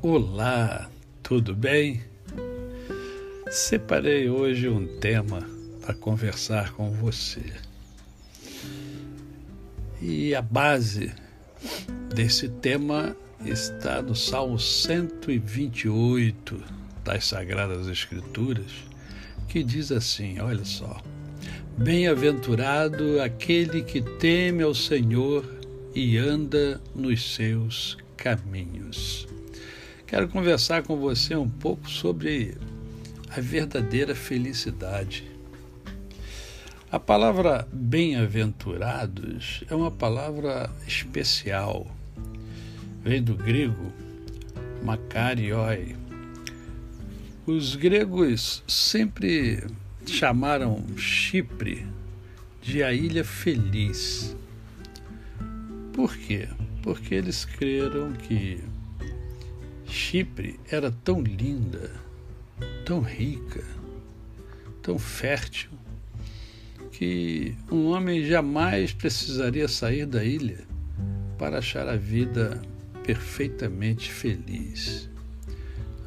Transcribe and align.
Olá, 0.00 0.88
tudo 1.24 1.56
bem? 1.56 2.00
Separei 3.50 4.30
hoje 4.30 4.68
um 4.68 4.86
tema 5.00 5.40
para 5.80 5.92
conversar 5.92 6.72
com 6.74 6.92
você. 6.92 7.52
E 10.00 10.36
a 10.36 10.40
base 10.40 11.12
desse 12.14 12.48
tema 12.48 13.16
está 13.44 14.00
no 14.00 14.14
Salmo 14.14 14.56
128 14.56 16.62
das 17.02 17.24
Sagradas 17.24 17.88
Escrituras, 17.88 18.70
que 19.48 19.64
diz 19.64 19.90
assim: 19.90 20.38
olha 20.38 20.64
só. 20.64 21.02
Bem-aventurado 21.76 23.20
aquele 23.20 23.82
que 23.82 24.00
teme 24.00 24.62
ao 24.62 24.76
Senhor 24.76 25.44
e 25.92 26.16
anda 26.16 26.80
nos 26.94 27.34
seus 27.34 27.98
caminhos. 28.16 29.26
Quero 30.08 30.26
conversar 30.26 30.84
com 30.84 30.96
você 30.96 31.36
um 31.36 31.46
pouco 31.46 31.86
sobre 31.88 32.56
a 33.28 33.42
verdadeira 33.42 34.14
felicidade. 34.14 35.30
A 36.90 36.98
palavra 36.98 37.68
bem-aventurados 37.70 39.62
é 39.68 39.74
uma 39.74 39.90
palavra 39.90 40.70
especial. 40.86 41.86
Vem 43.04 43.22
do 43.22 43.34
grego 43.34 43.92
makarioi. 44.82 45.94
Os 47.44 47.76
gregos 47.76 48.64
sempre 48.66 49.62
chamaram 50.06 50.86
Chipre 50.96 51.86
de 52.62 52.82
a 52.82 52.94
ilha 52.94 53.24
feliz. 53.24 54.34
Por 55.92 56.16
quê? 56.16 56.48
Porque 56.82 57.14
eles 57.14 57.44
creram 57.44 58.14
que 58.14 58.64
Chipre 59.88 60.60
era 60.70 60.90
tão 60.90 61.20
linda, 61.22 61.90
tão 62.84 63.00
rica, 63.00 63.64
tão 64.82 64.98
fértil, 64.98 65.70
que 66.92 67.54
um 67.70 67.86
homem 67.88 68.24
jamais 68.24 68.92
precisaria 68.92 69.66
sair 69.66 70.06
da 70.06 70.22
ilha 70.22 70.66
para 71.38 71.58
achar 71.58 71.88
a 71.88 71.96
vida 71.96 72.60
perfeitamente 73.04 74.12
feliz. 74.12 75.08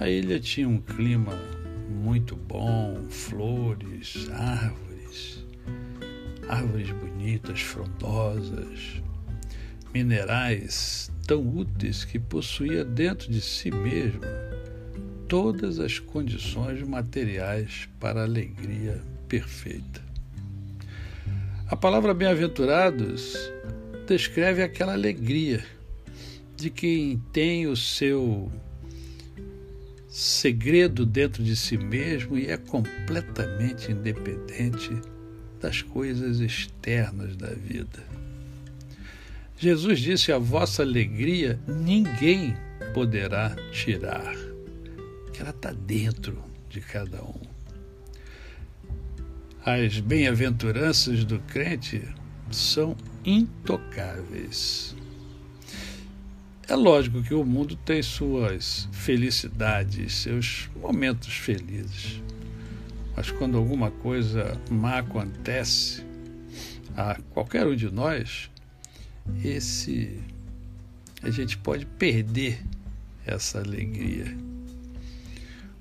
A 0.00 0.08
ilha 0.08 0.40
tinha 0.40 0.68
um 0.68 0.78
clima 0.78 1.34
muito 1.90 2.34
bom, 2.34 3.06
flores, 3.10 4.28
árvores, 4.32 5.44
árvores 6.48 6.90
bonitas, 6.92 7.60
frondosas, 7.60 9.02
minerais 9.96 11.10
tão 11.26 11.40
úteis 11.40 12.04
que 12.04 12.18
possuía 12.18 12.84
dentro 12.84 13.32
de 13.32 13.40
si 13.40 13.70
mesmo 13.70 14.20
todas 15.26 15.78
as 15.78 15.98
condições 15.98 16.82
materiais 16.82 17.88
para 17.98 18.20
a 18.20 18.24
alegria 18.24 19.00
perfeita. 19.26 20.02
A 21.68 21.74
palavra 21.74 22.12
bem-aventurados 22.12 23.36
descreve 24.06 24.62
aquela 24.62 24.92
alegria 24.92 25.64
de 26.56 26.68
quem 26.68 27.18
tem 27.32 27.66
o 27.66 27.74
seu 27.74 28.52
segredo 30.08 31.06
dentro 31.06 31.42
de 31.42 31.56
si 31.56 31.78
mesmo 31.78 32.36
e 32.36 32.48
é 32.48 32.58
completamente 32.58 33.92
independente 33.92 34.90
das 35.58 35.80
coisas 35.80 36.40
externas 36.40 37.34
da 37.36 37.48
vida. 37.48 38.25
Jesus 39.58 40.00
disse: 40.00 40.32
A 40.32 40.38
vossa 40.38 40.82
alegria 40.82 41.58
ninguém 41.66 42.54
poderá 42.92 43.56
tirar, 43.72 44.34
que 45.32 45.40
ela 45.40 45.50
está 45.50 45.72
dentro 45.72 46.42
de 46.68 46.80
cada 46.80 47.22
um. 47.22 47.40
As 49.64 49.98
bem-aventuranças 49.98 51.24
do 51.24 51.38
crente 51.40 52.02
são 52.50 52.96
intocáveis. 53.24 54.94
É 56.68 56.74
lógico 56.74 57.22
que 57.22 57.34
o 57.34 57.44
mundo 57.44 57.76
tem 57.76 58.02
suas 58.02 58.88
felicidades, 58.92 60.14
seus 60.14 60.68
momentos 60.80 61.32
felizes. 61.32 62.20
Mas 63.16 63.30
quando 63.30 63.56
alguma 63.56 63.90
coisa 63.90 64.60
má 64.70 64.98
acontece 64.98 66.04
a 66.96 67.16
qualquer 67.30 67.66
um 67.66 67.74
de 67.74 67.90
nós, 67.90 68.50
esse 69.44 70.22
a 71.22 71.30
gente 71.30 71.56
pode 71.58 71.86
perder 71.86 72.62
essa 73.24 73.58
alegria. 73.58 74.36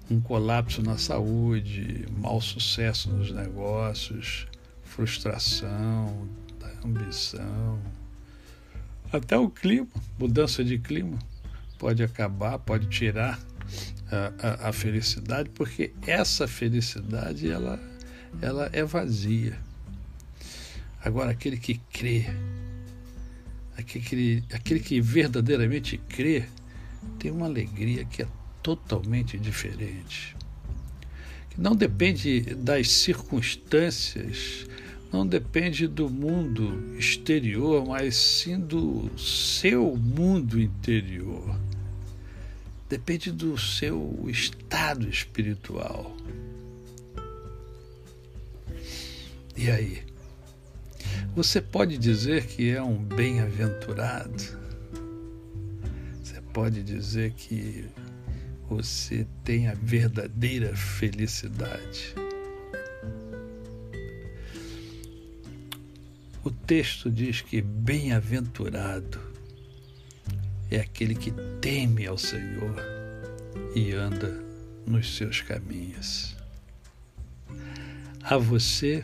Um 0.10 0.20
colapso 0.20 0.82
na 0.82 0.98
saúde, 0.98 2.06
mau 2.18 2.40
sucesso 2.40 3.12
nos 3.12 3.32
negócios, 3.32 4.48
frustração, 4.84 6.28
ambição, 6.84 7.80
até 9.12 9.38
o 9.38 9.50
clima, 9.50 9.88
mudança 10.20 10.64
de 10.64 10.78
clima 10.78 11.18
pode 11.78 12.04
acabar, 12.04 12.60
pode 12.60 12.88
tirar 12.88 13.40
a, 14.12 14.66
a, 14.66 14.70
a 14.70 14.74
felicidade, 14.74 15.50
porque 15.50 15.94
essa 16.06 16.48
felicidade 16.48 17.50
ela, 17.50 17.80
ela 18.42 18.70
é 18.74 18.84
vazia. 18.84 19.58
Agora, 21.04 21.32
aquele 21.32 21.58
que 21.58 21.76
crê 21.92 22.26
aquele, 23.78 24.44
aquele 24.52 24.80
que 24.80 25.02
verdadeiramente 25.02 25.98
crê, 25.98 26.46
tem 27.20 27.32
uma 27.32 27.46
alegria 27.46 28.06
que 28.06 28.24
é 28.24 28.28
totalmente 28.64 29.38
diferente. 29.38 30.36
Que 31.50 31.60
não 31.60 31.76
depende 31.76 32.42
das 32.56 32.90
circunstâncias, 32.90 34.66
não 35.12 35.26
depende 35.26 35.88
do 35.88 36.10
mundo 36.10 36.96
exterior, 36.98 37.86
mas 37.86 38.16
sim 38.16 38.60
do 38.60 39.10
seu 39.18 39.96
mundo 39.96 40.60
interior. 40.60 41.60
Depende 42.90 43.32
do 43.32 43.58
seu 43.58 44.26
estado 44.28 45.10
espiritual. 45.10 46.16
E 49.58 49.70
aí? 49.72 50.04
Você 51.36 51.60
pode 51.60 51.98
dizer 51.98 52.46
que 52.46 52.70
é 52.70 52.82
um 52.82 52.96
bem-aventurado? 52.96 54.42
Você 56.24 56.40
pode 56.54 56.82
dizer 56.82 57.34
que 57.34 57.90
você 58.70 59.28
tem 59.44 59.68
a 59.68 59.74
verdadeira 59.74 60.74
felicidade? 60.78 62.16
O 66.42 66.50
texto 66.50 67.12
diz 67.12 67.42
que 67.42 67.62
bem-aventurado 67.62 69.20
é 70.72 70.80
aquele 70.80 71.16
que 71.16 71.34
teme 71.60 72.08
ao 72.08 72.18
Senhor 72.18 72.78
e 73.76 73.92
anda 73.92 74.42
nos 74.88 75.18
seus 75.18 75.42
caminhos. 75.42 76.34
A 78.24 78.38
você, 78.38 79.04